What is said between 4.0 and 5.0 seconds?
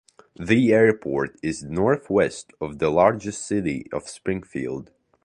Springfield.